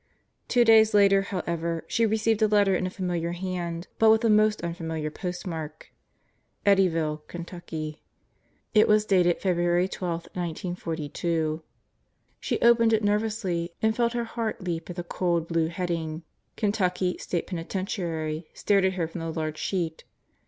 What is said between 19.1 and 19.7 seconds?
the large